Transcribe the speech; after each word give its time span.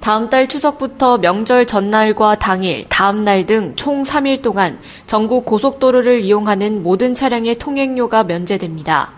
다음 0.00 0.30
달 0.30 0.48
추석부터 0.48 1.18
명절 1.18 1.66
전날과 1.66 2.36
당일, 2.36 2.84
다음 2.88 3.24
날 3.24 3.44
등 3.44 3.74
총 3.76 4.02
3일 4.02 4.42
동안 4.42 4.78
전국 5.06 5.44
고속도로를 5.44 6.20
이용하는 6.20 6.82
모든 6.82 7.14
차량의 7.14 7.58
통행료가 7.58 8.24
면제됩니다. 8.24 9.12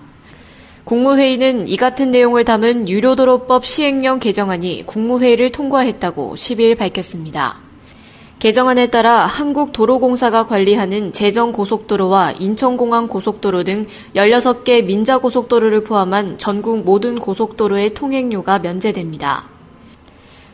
국무회의는 0.85 1.69
이 1.69 1.77
같은 1.77 2.11
내용을 2.11 2.45
담은 2.45 2.89
유료도로법 2.89 3.65
시행령 3.65 4.19
개정안이 4.19 4.85
국무회의를 4.87 5.53
통과했다고 5.53 6.35
10일 6.35 6.77
밝혔습니다. 6.77 7.59
개정안에 8.41 8.87
따라 8.87 9.27
한국도로공사가 9.27 10.47
관리하는 10.47 11.13
제정고속도로와 11.13 12.33
인천공항 12.41 13.07
고속도로 13.07 13.65
등 13.65 13.87
16개 14.17 14.83
민자고속도로를 14.85 15.85
포함한 15.85 16.39
전국 16.39 16.83
모든 16.85 17.19
고속도로의 17.19 17.93
통행료가 17.93 18.61
면제됩니다. 18.61 19.50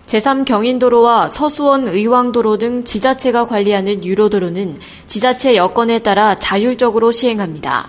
제3경인도로와 0.07 1.29
서수원 1.29 1.89
의왕도로 1.89 2.59
등 2.59 2.85
지자체가 2.85 3.47
관리하는 3.47 4.05
유로도로는 4.05 4.79
지자체 5.07 5.57
여건에 5.57 5.99
따라 5.99 6.37
자율적으로 6.39 7.13
시행합니다. 7.13 7.89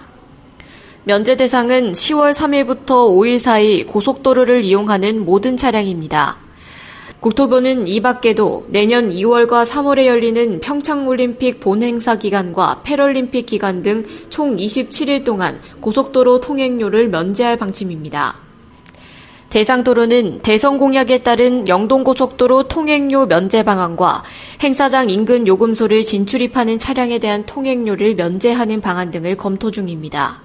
면제 1.04 1.38
대상은 1.38 1.94
10월 1.94 2.34
3일부터 2.34 2.88
5일 2.88 3.38
사이 3.38 3.84
고속도로를 3.84 4.66
이용하는 4.66 5.24
모든 5.26 5.56
차량입니다. 5.56 6.38
국토부는 7.20 7.88
이 7.88 8.02
밖에도 8.02 8.66
내년 8.70 9.10
2월과 9.10 9.66
3월에 9.66 10.06
열리는 10.06 10.60
평창올림픽 10.60 11.60
본행사 11.60 12.18
기간과 12.18 12.82
패럴림픽 12.84 13.46
기간 13.46 13.82
등 13.82 14.06
총 14.30 14.56
27일 14.56 15.24
동안 15.24 15.60
고속도로 15.80 16.42
통행료를 16.42 17.10
면제할 17.10 17.58
방침입니다. 17.58 18.47
대상 19.50 19.86
도로는 19.86 20.42
대선 20.42 20.78
공약에 20.78 21.20
따른 21.20 21.68
영동고속도로 21.70 22.64
통행료 22.64 23.28
면제 23.28 23.64
방안과 23.64 24.24
행사장 24.62 25.10
인근 25.10 25.48
요금소를 25.48 26.04
진출입하는 26.04 26.80
차량에 26.80 27.20
대한 27.20 27.46
통행료를 27.46 28.16
면제하는 28.16 28.82
방안 28.82 29.10
등을 29.10 29.38
검토 29.38 29.72
중입니다. 29.72 30.42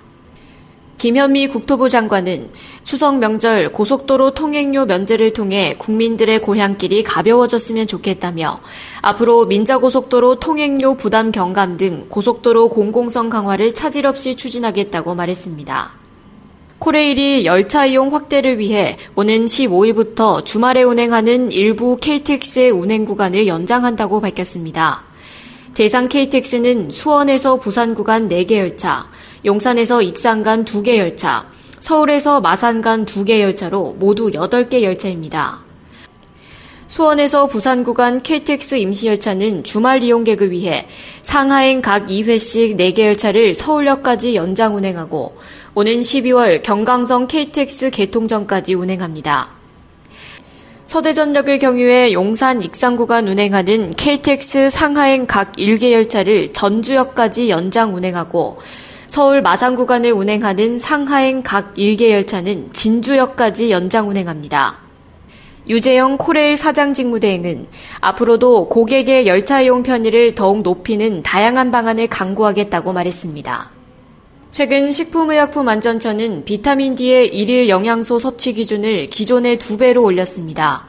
김현미 0.98 1.48
국토부 1.48 1.88
장관은 1.88 2.50
추석 2.84 3.18
명절 3.18 3.72
고속도로 3.72 4.34
통행료 4.34 4.86
면제를 4.86 5.32
통해 5.32 5.74
국민들의 5.76 6.40
고향길이 6.40 7.02
가벼워졌으면 7.02 7.88
좋겠다며 7.88 8.60
앞으로 9.00 9.46
민자고속도로 9.46 10.36
통행료 10.36 10.94
부담 10.94 11.32
경감 11.32 11.76
등 11.76 12.06
고속도로 12.08 12.68
공공성 12.68 13.30
강화를 13.30 13.74
차질 13.74 14.06
없이 14.06 14.36
추진하겠다고 14.36 15.16
말했습니다. 15.16 16.01
코레일이 16.82 17.46
열차 17.46 17.86
이용 17.86 18.12
확대를 18.12 18.58
위해 18.58 18.96
오는 19.14 19.46
15일부터 19.46 20.44
주말에 20.44 20.82
운행하는 20.82 21.52
일부 21.52 21.96
KTX의 21.96 22.72
운행 22.72 23.04
구간을 23.04 23.46
연장한다고 23.46 24.20
밝혔습니다. 24.20 25.04
대상 25.74 26.08
KTX는 26.08 26.90
수원에서 26.90 27.60
부산 27.60 27.94
구간 27.94 28.28
4개 28.28 28.58
열차, 28.58 29.08
용산에서 29.44 30.02
익산 30.02 30.42
간 30.42 30.64
2개 30.64 30.96
열차, 30.96 31.46
서울에서 31.78 32.40
마산 32.40 32.80
간 32.80 33.06
2개 33.06 33.38
열차로 33.38 33.98
모두 34.00 34.32
8개 34.32 34.82
열차입니다. 34.82 35.62
수원에서 36.88 37.46
부산 37.46 37.84
구간 37.84 38.22
KTX 38.22 38.74
임시 38.74 39.06
열차는 39.06 39.62
주말 39.62 40.02
이용객을 40.02 40.50
위해 40.50 40.88
상하행 41.22 41.80
각 41.80 42.08
2회씩 42.08 42.76
4개 42.76 43.06
열차를 43.06 43.54
서울역까지 43.54 44.34
연장 44.34 44.74
운행하고 44.74 45.36
오는 45.74 46.02
12월 46.02 46.62
경강성 46.62 47.28
KTX 47.28 47.88
개통 47.88 48.28
전까지 48.28 48.74
운행합니다. 48.74 49.48
서대전역을 50.84 51.58
경유해 51.60 52.12
용산 52.12 52.60
익산 52.60 52.94
구간 52.96 53.26
운행하는 53.26 53.94
KTX 53.96 54.68
상하행 54.68 55.26
각 55.26 55.52
1개 55.52 55.92
열차를 55.92 56.52
전주역까지 56.52 57.48
연장 57.48 57.94
운행하고 57.94 58.60
서울 59.08 59.40
마산 59.40 59.74
구간을 59.74 60.12
운행하는 60.12 60.78
상하행 60.78 61.42
각 61.42 61.72
1개 61.72 62.10
열차는 62.10 62.74
진주역까지 62.74 63.70
연장 63.70 64.10
운행합니다. 64.10 64.78
유재영 65.70 66.18
코레일 66.18 66.58
사장 66.58 66.92
직무대행은 66.92 67.66
앞으로도 68.02 68.68
고객의 68.68 69.26
열차 69.26 69.62
이용 69.62 69.82
편의를 69.82 70.34
더욱 70.34 70.60
높이는 70.60 71.22
다양한 71.22 71.70
방안을 71.70 72.08
강구하겠다고 72.08 72.92
말했습니다. 72.92 73.81
최근 74.52 74.92
식품의약품안전처는 74.92 76.44
비타민 76.44 76.94
D의 76.94 77.28
일일 77.28 77.70
영양소 77.70 78.18
섭취 78.18 78.52
기준을 78.52 79.06
기존의 79.06 79.56
두 79.56 79.78
배로 79.78 80.02
올렸습니다. 80.04 80.86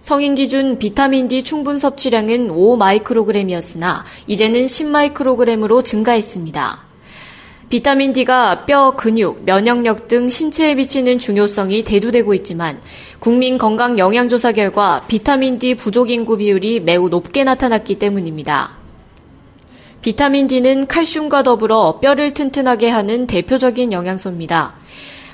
성인 0.00 0.34
기준 0.34 0.78
비타민 0.78 1.28
D 1.28 1.42
충분 1.42 1.76
섭취량은 1.76 2.48
5마이크로그램이었으나 2.48 4.04
이제는 4.26 4.64
10마이크로그램으로 4.64 5.84
증가했습니다. 5.84 6.82
비타민 7.68 8.14
D가 8.14 8.64
뼈, 8.64 8.92
근육, 8.96 9.44
면역력 9.44 10.08
등 10.08 10.30
신체에 10.30 10.74
미치는 10.74 11.18
중요성이 11.18 11.84
대두되고 11.84 12.32
있지만 12.32 12.80
국민 13.18 13.58
건강 13.58 13.98
영양조사 13.98 14.52
결과 14.52 15.04
비타민 15.08 15.58
D 15.58 15.74
부족 15.74 16.10
인구 16.10 16.38
비율이 16.38 16.80
매우 16.80 17.10
높게 17.10 17.44
나타났기 17.44 17.98
때문입니다. 17.98 18.81
비타민 20.02 20.48
D는 20.48 20.88
칼슘과 20.88 21.44
더불어 21.44 22.00
뼈를 22.00 22.34
튼튼하게 22.34 22.88
하는 22.88 23.28
대표적인 23.28 23.92
영양소입니다. 23.92 24.74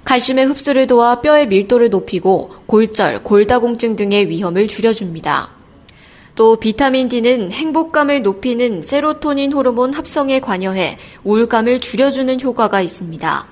칼슘의 0.04 0.44
흡수를 0.44 0.86
도와 0.86 1.22
뼈의 1.22 1.48
밀도를 1.48 1.88
높이고 1.88 2.50
골절, 2.66 3.24
골다공증 3.24 3.96
등의 3.96 4.28
위험을 4.28 4.68
줄여줍니다. 4.68 5.48
또 6.34 6.56
비타민 6.56 7.08
D는 7.08 7.50
행복감을 7.50 8.20
높이는 8.20 8.82
세로토닌 8.82 9.54
호르몬 9.54 9.94
합성에 9.94 10.40
관여해 10.40 10.98
우울감을 11.24 11.80
줄여주는 11.80 12.38
효과가 12.38 12.82
있습니다. 12.82 13.46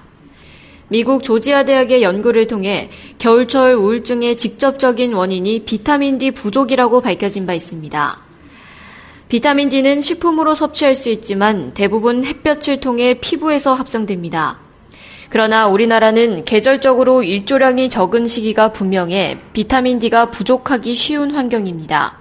미국 0.89 1.23
조지아 1.23 1.65
대학의 1.65 2.03
연구를 2.03 2.47
통해 2.47 2.91
겨울철 3.19 3.73
우울증의 3.77 4.37
직접적인 4.37 5.15
원인이 5.15 5.61
비타민 5.61 6.19
D 6.19 6.33
부족이라고 6.33 7.01
밝혀진 7.01 7.47
바 7.47 7.55
있습니다. 7.55 8.26
비타민 9.29 9.69
D는 9.69 10.03
식품으로 10.03 10.55
섭취할 10.55 10.95
수 10.95 11.09
있지만 11.09 11.75
대부분 11.75 12.25
햇볕을 12.25 12.79
통해 12.79 13.15
피부에서 13.15 13.75
합성됩니다. 13.75 14.59
그러나 15.31 15.67
우리나라는 15.67 16.45
계절적으로 16.45 17.25
일조량이 17.25 17.89
적은 17.89 18.29
시기가 18.29 18.69
분명해 18.71 19.39
비타민 19.53 19.99
D가 19.99 20.27
부족하기 20.27 20.95
쉬운 20.95 21.33
환경입니다. 21.33 22.19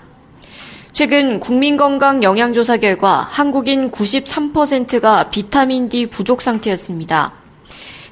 최근 0.94 1.40
국민건강 1.40 2.24
영양조사 2.24 2.78
결과 2.78 3.28
한국인 3.30 3.92
93%가 3.92 5.30
비타민 5.30 5.90
D 5.90 6.08
부족 6.08 6.42
상태였습니다. 6.42 7.34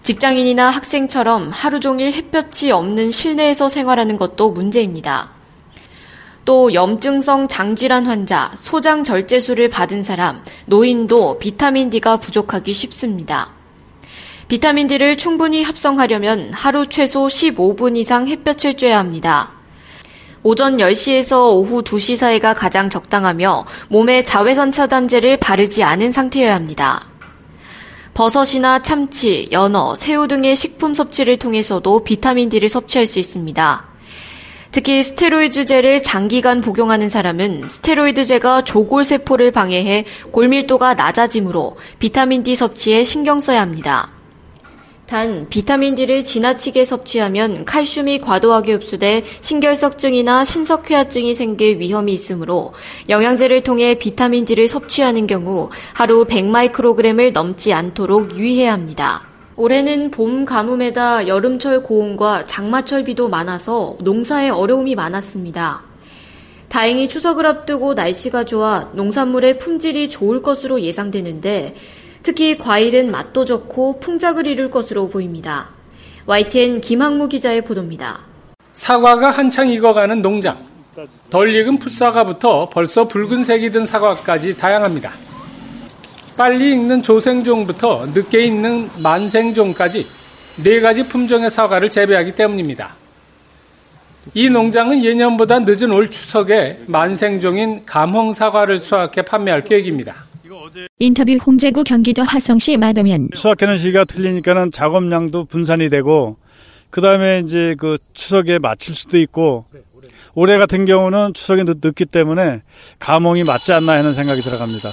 직장인이나 0.03 0.69
학생처럼 0.69 1.49
하루 1.49 1.79
종일 1.79 2.11
햇볕이 2.11 2.71
없는 2.71 3.09
실내에서 3.09 3.69
생활하는 3.69 4.17
것도 4.17 4.51
문제입니다. 4.51 5.31
또 6.45 6.73
염증성 6.73 7.47
장질환 7.47 8.05
환자, 8.05 8.51
소장 8.55 9.03
절제술을 9.03 9.69
받은 9.69 10.03
사람, 10.03 10.43
노인도 10.65 11.39
비타민 11.39 11.89
D가 11.89 12.17
부족하기 12.17 12.73
쉽습니다. 12.73 13.51
비타민 14.49 14.87
D를 14.87 15.17
충분히 15.17 15.63
합성하려면 15.63 16.51
하루 16.51 16.87
최소 16.87 17.27
15분 17.27 17.95
이상 17.95 18.27
햇볕을 18.27 18.73
쬐야 18.73 18.91
합니다. 18.91 19.51
오전 20.43 20.77
10시에서 20.77 21.53
오후 21.53 21.81
2시 21.81 22.17
사이가 22.17 22.53
가장 22.53 22.89
적당하며 22.89 23.65
몸에 23.87 24.25
자외선 24.25 24.73
차단제를 24.73 25.37
바르지 25.37 25.83
않은 25.83 26.11
상태여야 26.11 26.53
합니다. 26.53 27.05
버섯이나 28.13 28.81
참치, 28.83 29.47
연어, 29.53 29.95
새우 29.95 30.27
등의 30.27 30.57
식품 30.57 30.93
섭취를 30.93 31.37
통해서도 31.37 32.03
비타민 32.03 32.49
D를 32.49 32.67
섭취할 32.67 33.07
수 33.07 33.19
있습니다. 33.19 33.92
특히 34.73 35.03
스테로이드제를 35.03 36.01
장기간 36.01 36.59
복용하는 36.59 37.07
사람은 37.07 37.69
스테로이드제가 37.69 38.63
조골세포를 38.63 39.51
방해해 39.51 40.03
골밀도가 40.31 40.95
낮아지므로 40.95 41.77
비타민 41.99 42.41
D 42.41 42.55
섭취에 42.55 43.03
신경 43.03 43.39
써야 43.39 43.61
합니다. 43.61 44.09
단 45.05 45.45
비타민 45.47 45.93
D를 45.93 46.23
지나치게 46.23 46.85
섭취하면 46.85 47.65
칼슘이 47.65 48.19
과도하게 48.21 48.73
흡수돼 48.73 49.23
신결석증이나 49.41 50.43
신석회화증이 50.43 51.35
생길 51.35 51.77
위험이 51.77 52.13
있으므로 52.13 52.73
영양제를 53.09 53.61
통해 53.61 53.93
비타민 53.99 54.43
D를 54.43 54.67
섭취하는 54.67 55.27
경우 55.27 55.69
하루 55.93 56.25
100마이크로그램을 56.25 57.31
넘지 57.31 57.73
않도록 57.73 58.35
유의해야 58.35 58.73
합니다. 58.73 59.32
올해는 59.55 60.09
봄 60.09 60.45
가뭄에다 60.45 61.27
여름철 61.27 61.83
고온과 61.83 62.47
장마철 62.47 63.03
비도 63.03 63.29
많아서 63.29 63.95
농사에 63.99 64.49
어려움이 64.49 64.95
많았습니다. 64.95 65.83
다행히 66.69 67.07
추석을 67.07 67.45
앞두고 67.45 67.93
날씨가 67.93 68.45
좋아 68.45 68.89
농산물의 68.93 69.59
품질이 69.59 70.09
좋을 70.09 70.41
것으로 70.41 70.81
예상되는데 70.81 71.75
특히 72.23 72.57
과일은 72.57 73.11
맛도 73.11 73.45
좋고 73.45 73.99
풍작을 73.99 74.47
이룰 74.47 74.71
것으로 74.71 75.09
보입니다. 75.09 75.69
YTN 76.25 76.81
김학무 76.81 77.27
기자의 77.27 77.61
보도입니다. 77.61 78.21
사과가 78.71 79.29
한창 79.29 79.69
익어가는 79.69 80.21
농장. 80.23 80.57
덜 81.29 81.55
익은 81.55 81.77
풋사과부터 81.77 82.69
벌써 82.69 83.07
붉은색이 83.07 83.71
든 83.71 83.85
사과까지 83.85 84.57
다양합니다. 84.57 85.11
빨리 86.37 86.73
익는 86.73 87.03
조생종부터 87.03 88.07
늦게 88.13 88.45
익는 88.45 88.89
만생종까지 89.03 90.07
네 90.63 90.79
가지 90.79 91.07
품종의 91.07 91.49
사과를 91.49 91.89
재배하기 91.89 92.33
때문입니다. 92.33 92.95
이 94.33 94.49
농장은 94.49 95.03
예년보다 95.03 95.59
늦은 95.59 95.91
올 95.91 96.09
추석에 96.09 96.79
만생종인 96.87 97.85
감홍사과를 97.85 98.79
수확해 98.79 99.21
판매할 99.23 99.63
계획입니다. 99.63 100.15
인터뷰 100.99 101.33
홍제구 101.33 101.83
경기도 101.83 102.23
화성시 102.23 102.77
마도면 102.77 103.29
수확하는 103.33 103.77
시기가 103.77 104.05
틀리니까는 104.05 104.71
작업량도 104.71 105.45
분산이 105.45 105.89
되고 105.89 106.37
그 106.89 107.01
다음에 107.01 107.41
이제 107.43 107.75
그 107.77 107.97
추석에 108.13 108.59
마칠 108.59 108.95
수도 108.95 109.17
있고 109.17 109.65
올해 110.35 110.57
같은 110.57 110.85
경우는 110.85 111.33
추석이 111.33 111.63
늦, 111.65 111.77
늦기 111.83 112.05
때문에 112.05 112.61
감홍이 112.99 113.43
맞지 113.43 113.73
않나 113.73 113.93
하는 113.93 114.13
생각이 114.13 114.41
들어갑니다. 114.41 114.89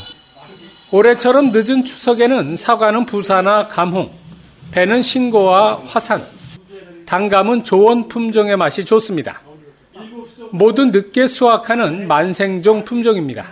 올해처럼 0.93 1.53
늦은 1.53 1.85
추석에는 1.85 2.57
사과는 2.57 3.07
부사나 3.07 3.69
감홍, 3.69 4.11
배는 4.73 5.03
신고와 5.03 5.83
화산, 5.87 6.25
단감은 7.07 7.65
조원 7.65 8.09
품종의 8.09 8.57
맛이 8.57 8.85
좋습니다. 8.85 9.41
모두 10.51 10.87
늦게 10.87 11.29
수확하는 11.29 12.09
만생종 12.09 12.85
품종입니다. 12.85 13.47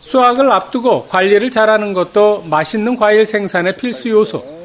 수확을 0.00 0.50
앞두고 0.52 1.06
관리를 1.08 1.50
잘하는 1.50 1.92
것도 1.92 2.42
맛있는 2.48 2.96
과일 2.96 3.24
생산의 3.24 3.76
필수 3.76 4.10
요소. 4.10 4.62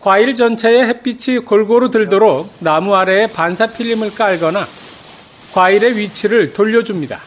과일 0.00 0.34
전체에 0.34 0.86
햇빛이 0.86 1.38
골고루 1.38 1.90
들도록 1.90 2.52
나무 2.60 2.94
아래에 2.94 3.26
반사 3.28 3.68
필름을 3.68 4.14
깔거나 4.14 4.66
과일의 5.52 5.96
위치를 5.96 6.52
돌려줍니다. 6.52 7.20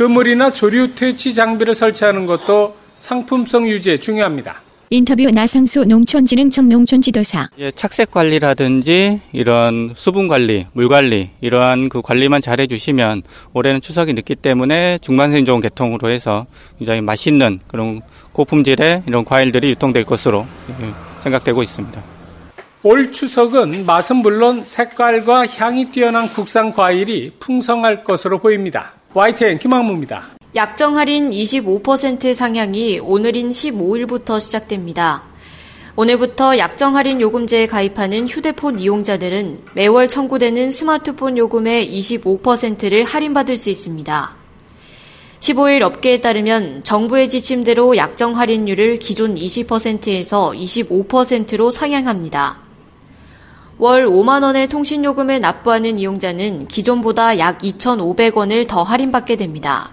그물이나 0.00 0.50
조류 0.50 0.94
퇴치 0.94 1.34
장비를 1.34 1.74
설치하는 1.74 2.24
것도 2.24 2.74
상품성 2.96 3.68
유지에 3.68 3.98
중요합니다. 3.98 4.62
인터뷰 4.88 5.30
나상수 5.30 5.84
농촌진흥청 5.84 6.70
농촌지도사 6.70 7.50
예, 7.58 7.70
착색 7.70 8.10
관리라든지 8.10 9.20
이런 9.32 9.92
수분 9.94 10.26
관리, 10.26 10.66
물 10.72 10.88
관리 10.88 11.28
이러한 11.42 11.90
그 11.90 12.00
관리만 12.00 12.40
잘 12.40 12.60
해 12.60 12.66
주시면 12.66 13.20
올해는 13.52 13.82
추석이 13.82 14.14
늦기 14.14 14.36
때문에 14.36 14.96
중간생종 15.02 15.60
계통으로 15.60 16.08
해서 16.08 16.46
굉장히 16.78 17.02
맛있는 17.02 17.60
그런 17.66 18.00
고품질의 18.32 19.02
이런 19.06 19.26
과일들이 19.26 19.68
유통될 19.68 20.04
것으로 20.04 20.46
예, 20.80 20.94
생각되고 21.24 21.62
있습니다. 21.62 22.02
올 22.84 23.12
추석은 23.12 23.84
맛은 23.84 24.16
물론 24.16 24.64
색깔과 24.64 25.46
향이 25.46 25.90
뛰어난 25.92 26.26
국산 26.26 26.72
과일이 26.72 27.32
풍성할 27.38 28.02
것으로 28.02 28.38
보입니다. 28.38 28.94
YTN 29.12 29.58
김학무입니다. 29.58 30.30
약정 30.54 30.96
할인 30.96 31.30
25% 31.30 32.32
상향이 32.32 33.00
오늘인 33.00 33.50
15일부터 33.50 34.40
시작됩니다. 34.40 35.24
오늘부터 35.96 36.58
약정 36.58 36.94
할인 36.94 37.20
요금제에 37.20 37.66
가입하는 37.66 38.28
휴대폰 38.28 38.78
이용자들은 38.78 39.62
매월 39.74 40.08
청구되는 40.08 40.70
스마트폰 40.70 41.36
요금의 41.38 41.92
25%를 41.92 43.02
할인받을 43.02 43.56
수 43.56 43.68
있습니다. 43.68 44.36
15일 45.40 45.82
업계에 45.82 46.20
따르면 46.20 46.84
정부의 46.84 47.28
지침대로 47.28 47.96
약정 47.96 48.36
할인율을 48.36 49.00
기존 49.00 49.34
20%에서 49.34 50.52
25%로 50.52 51.72
상향합니다. 51.72 52.69
월 53.80 54.06
5만원의 54.06 54.68
통신요금을 54.68 55.40
납부하는 55.40 55.98
이용자는 55.98 56.68
기존보다 56.68 57.38
약 57.38 57.60
2,500원을 57.60 58.68
더 58.68 58.82
할인받게 58.82 59.36
됩니다. 59.36 59.90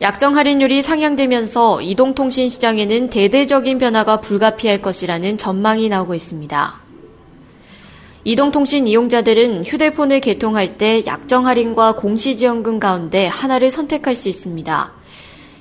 약정 0.00 0.36
할인율이 0.36 0.80
상향되면서 0.80 1.82
이동통신 1.82 2.48
시장에는 2.48 3.10
대대적인 3.10 3.78
변화가 3.78 4.20
불가피할 4.20 4.80
것이라는 4.80 5.38
전망이 5.38 5.88
나오고 5.88 6.14
있습니다. 6.14 6.80
이동통신 8.22 8.86
이용자들은 8.86 9.64
휴대폰을 9.64 10.20
개통할 10.20 10.78
때 10.78 11.02
약정 11.04 11.48
할인과 11.48 11.96
공시지원금 11.96 12.78
가운데 12.78 13.26
하나를 13.26 13.72
선택할 13.72 14.14
수 14.14 14.28
있습니다. 14.28 15.01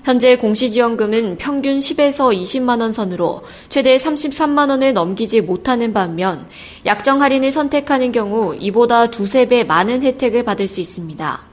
현재 0.03 0.35
공시지원금은 0.35 1.37
평균 1.37 1.79
10에서 1.79 2.35
20만 2.35 2.81
원 2.81 2.91
선으로 2.91 3.43
최대 3.69 3.95
33만 3.97 4.69
원을 4.71 4.93
넘기지 4.93 5.41
못하는 5.41 5.93
반면 5.93 6.47
약정 6.87 7.21
할인을 7.21 7.51
선택하는 7.51 8.11
경우 8.11 8.55
이보다 8.59 9.11
두세 9.11 9.47
배 9.47 9.63
많은 9.63 10.01
혜택을 10.01 10.43
받을 10.43 10.67
수 10.67 10.79
있습니다. 10.79 11.43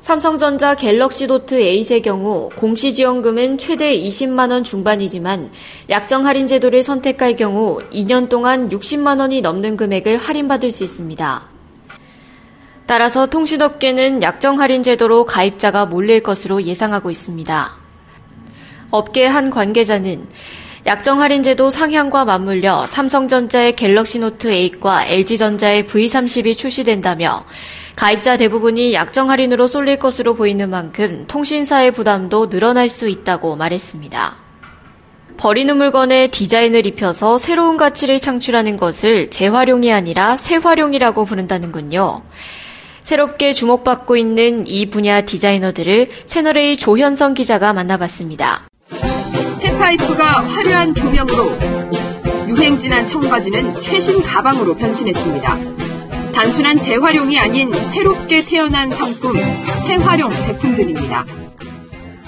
삼성전자 0.00 0.74
갤럭시 0.74 1.28
노트 1.28 1.58
8의 1.58 2.02
경우 2.02 2.48
공시지원금은 2.56 3.58
최대 3.58 3.96
20만원 3.96 4.64
중반이지만 4.64 5.52
약정 5.88 6.26
할인 6.26 6.48
제도를 6.48 6.82
선택할 6.82 7.36
경우 7.36 7.78
2년 7.92 8.28
동안 8.28 8.70
60만원이 8.70 9.42
넘는 9.42 9.76
금액을 9.76 10.16
할인받을 10.16 10.72
수 10.72 10.82
있습니다. 10.82 11.49
따라서 12.90 13.26
통신업계는 13.26 14.20
약정 14.20 14.60
할인 14.60 14.82
제도로 14.82 15.24
가입자가 15.24 15.86
몰릴 15.86 16.24
것으로 16.24 16.64
예상하고 16.64 17.08
있습니다. 17.12 17.72
업계 18.90 19.26
한 19.26 19.50
관계자는 19.50 20.26
약정 20.86 21.20
할인 21.20 21.44
제도 21.44 21.70
상향과 21.70 22.24
맞물려 22.24 22.88
삼성전자의 22.88 23.76
갤럭시 23.76 24.18
노트 24.18 24.48
8과 24.48 25.04
LG전자의 25.06 25.84
V30이 25.84 26.56
출시된다며 26.56 27.44
가입자 27.94 28.36
대부분이 28.36 28.92
약정 28.92 29.30
할인으로 29.30 29.68
쏠릴 29.68 30.00
것으로 30.00 30.34
보이는 30.34 30.68
만큼 30.68 31.26
통신사의 31.28 31.92
부담도 31.92 32.50
늘어날 32.50 32.88
수 32.88 33.08
있다고 33.08 33.54
말했습니다. 33.54 34.34
버리는 35.36 35.76
물건에 35.76 36.26
디자인을 36.26 36.86
입혀서 36.86 37.38
새로운 37.38 37.76
가치를 37.76 38.18
창출하는 38.18 38.76
것을 38.76 39.30
재활용이 39.30 39.92
아니라 39.92 40.36
새활용이라고 40.36 41.24
부른다는군요. 41.24 42.22
새롭게 43.10 43.54
주목받고 43.54 44.16
있는 44.16 44.68
이 44.68 44.88
분야 44.88 45.22
디자이너들을 45.22 46.10
채널A 46.28 46.76
조현성 46.76 47.34
기자가 47.34 47.72
만나봤습니다. 47.72 48.68
폐파이프가 49.60 50.24
화려한 50.24 50.94
조명으로 50.94 51.58
유행진한 52.46 53.08
청바지는 53.08 53.80
최신 53.80 54.22
가방으로 54.22 54.76
변신했습니다. 54.76 55.58
단순한 56.32 56.78
재활용이 56.78 57.36
아닌 57.36 57.72
새롭게 57.72 58.42
태어난 58.42 58.92
상품, 58.92 59.34
새활용 59.84 60.30
제품들입니다. 60.30 61.26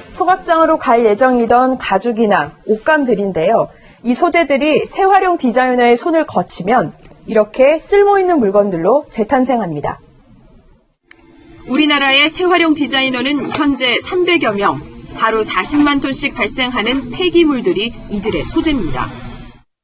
소각장으로 0.08 0.78
갈 0.78 1.06
예정이던 1.06 1.78
가죽이나 1.78 2.56
옷감들인데요. 2.66 3.68
이 4.02 4.14
소재들이 4.14 4.84
새활용 4.84 5.38
디자이너의 5.38 5.96
손을 5.96 6.26
거치면 6.26 6.92
이렇게 7.28 7.78
쓸모있는 7.78 8.40
물건들로 8.40 9.04
재탄생합니다. 9.10 10.00
우리나라의 11.68 12.28
새활용 12.28 12.74
디자이너는 12.74 13.50
현재 13.52 13.96
300여 13.96 14.54
명, 14.54 14.80
하루 15.14 15.42
40만 15.42 16.00
톤씩 16.02 16.34
발생하는 16.34 17.10
폐기물들이 17.10 17.92
이들의 18.10 18.44
소재입니다. 18.44 19.10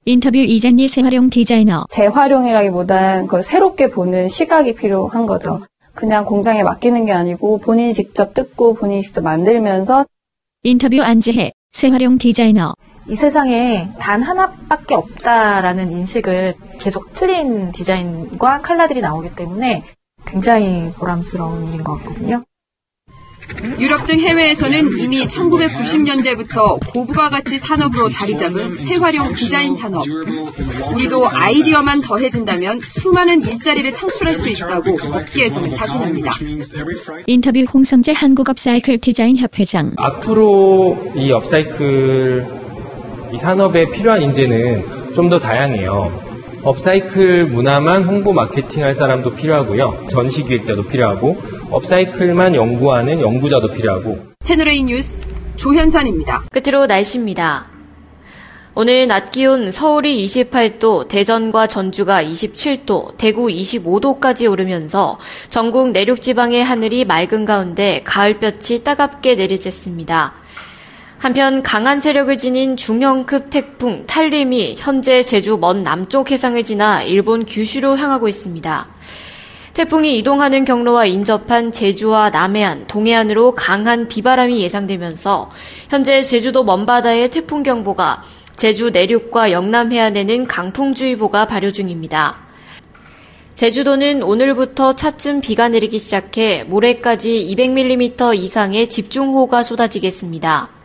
인터뷰 0.05 0.39
이잔니 0.39 0.89
새활용 0.89 1.31
디자이너 1.31 1.85
재활용이라기보단 1.91 3.27
그걸 3.27 3.43
새롭게 3.43 3.91
보는 3.91 4.29
시각이 4.29 4.75
필요한 4.75 5.27
거죠. 5.27 5.61
그냥 5.95 6.25
공장에 6.25 6.63
맡기는 6.63 7.05
게 7.07 7.13
아니고 7.13 7.59
본인이 7.59 7.93
직접 7.93 8.33
뜯고 8.33 8.75
본인이 8.75 9.03
직접 9.03 9.23
만들면서 9.23 10.07
인터뷰 10.63 11.03
안지혜 11.03 11.53
새활용 11.73 12.19
디자이너 12.19 12.75
이 13.09 13.15
세상에 13.15 13.89
단 13.99 14.23
하나밖에 14.23 14.95
없다라는 14.95 15.93
인식을 15.93 16.55
계속 16.79 17.13
틀린 17.13 17.73
디자인과 17.73 18.61
칼라들이 18.61 19.01
나오기 19.01 19.35
때문에 19.35 19.83
굉장히 20.29 20.91
보람스러운 20.99 21.69
일인 21.69 21.83
것 21.85 21.97
같거든요. 21.99 22.45
유럽 23.81 24.07
등 24.07 24.21
해외에서는 24.21 24.99
이미 24.99 25.27
1990년대부터 25.27 26.79
고부가 26.93 27.31
가치 27.31 27.57
산업으로 27.57 28.11
자리 28.11 28.37
잡은 28.37 28.77
새활용 28.79 29.35
디자인 29.35 29.75
산업. 29.75 30.05
우리도 30.95 31.29
아이디어만 31.29 32.03
더해진다면 32.03 32.81
수많은 32.81 33.43
일자리를 33.43 33.93
창출할 33.95 34.35
수 34.37 34.49
있다고 34.51 34.99
업계에서는 35.03 35.73
자신합니다. 35.73 36.33
인터뷰 37.27 37.61
홍성재 37.73 38.13
한국 38.15 38.49
업사이클 38.51 38.99
디자인 38.99 39.37
협회장. 39.39 39.93
앞으로 39.97 41.13
이 41.17 41.33
업사이클 41.33 42.47
이 43.33 43.37
산업에 43.39 43.91
필요한 43.91 44.23
인재는 44.23 45.15
좀 45.15 45.31
더 45.31 45.39
다양해요. 45.41 46.28
업사이클 46.69 47.47
문화만 47.47 48.05
홍보 48.05 48.35
마케팅 48.35 48.85
할 48.85 48.95
사람도 48.95 49.37
필요하고요. 49.37 50.07
전시 50.11 50.43
기획자도 50.43 50.85
필요하고, 50.85 51.39
업사이클만 51.71 52.55
연구하는 52.55 53.23
연구자도 53.23 53.73
필요하고. 53.73 54.19
채널A 54.45 54.83
뉴스 54.83 55.25
조현선입니다. 55.57 56.45
끝으로 56.53 56.85
날씨입니다. 56.85 57.69
오늘 58.75 59.07
낮 59.07 59.31
기온 59.31 59.73
서울이 59.73 60.27
28도, 60.27 61.09
대전과 61.09 61.69
전주가 61.69 62.23
27도, 62.23 63.17
대구 63.17 63.47
25도까지 63.47 64.51
오르면서 64.51 65.19
전국 65.49 65.93
내륙 65.93 66.21
지방의 66.21 66.63
하늘이 66.63 67.07
맑은 67.07 67.47
가운데 67.47 68.03
가을볕이 68.05 68.85
따갑게 68.85 69.37
내리쬐습니다. 69.37 70.33
한편 71.19 71.65
강한 71.65 72.01
세력을 72.01 72.39
지닌 72.39 72.77
중형급 72.77 73.51
태풍 73.51 74.07
탈림이 74.07 74.77
현재 74.79 75.25
제주 75.25 75.59
먼 75.59 75.83
남쪽 75.83 76.31
해상을 76.31 76.63
지나 76.63 77.03
일본 77.03 77.45
규슈로 77.45 77.97
향하고 77.99 78.29
있습니다. 78.29 78.87
태풍이 79.75 80.17
이동하는 80.19 80.65
경로와 80.65 81.07
인접한 81.07 81.73
제주와 81.73 82.31
남해안, 82.31 82.87
동해안으로 82.87 83.57
강한 83.57 84.07
비바람이 84.07 84.61
예상되면서 84.61 85.51
현재 85.89 86.23
제주도 86.23 86.63
먼바다에 86.63 87.29
태풍 87.29 87.65
경보가 87.65 88.23
제주 88.55 88.91
내륙과 88.91 89.51
영남 89.51 89.93
해안에는 89.93 90.47
강풍주의보가 90.47 91.47
발효 91.47 91.73
중입니다. 91.73 92.39
제주도는 93.55 94.23
오늘부터 94.23 94.95
차츰 94.95 95.41
비가 95.41 95.69
내리기 95.69 95.99
시작해 95.99 96.63
모레까지 96.63 97.55
200mm 97.57 98.37
이상의 98.37 98.89
집중호우가 98.89 99.65
쏟아지겠습니다. 99.65 100.78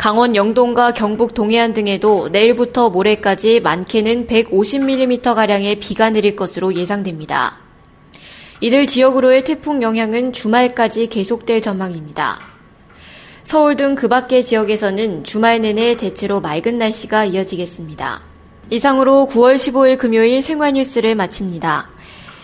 강원 0.00 0.34
영동과 0.34 0.94
경북 0.94 1.34
동해안 1.34 1.74
등에도 1.74 2.30
내일부터 2.30 2.88
모레까지 2.88 3.60
많게는 3.60 4.28
150mm가량의 4.28 5.78
비가 5.78 6.08
내릴 6.08 6.36
것으로 6.36 6.74
예상됩니다. 6.74 7.58
이들 8.62 8.86
지역으로의 8.86 9.44
태풍 9.44 9.82
영향은 9.82 10.32
주말까지 10.32 11.08
계속될 11.08 11.60
전망입니다. 11.60 12.38
서울 13.44 13.76
등 13.76 13.94
그 13.94 14.08
밖의 14.08 14.42
지역에서는 14.42 15.22
주말 15.24 15.60
내내 15.60 15.98
대체로 15.98 16.40
맑은 16.40 16.78
날씨가 16.78 17.26
이어지겠습니다. 17.26 18.22
이상으로 18.70 19.28
9월 19.30 19.56
15일 19.56 19.98
금요일 19.98 20.40
생활뉴스를 20.40 21.14
마칩니다. 21.14 21.90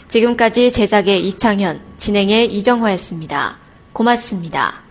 지금까지 0.08 0.72
제작의 0.72 1.26
이창현, 1.26 1.80
진행의 1.96 2.52
이정화였습니다. 2.52 3.56
고맙습니다. 3.94 4.82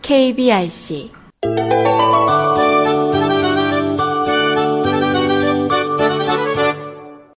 KBRC 0.00 1.18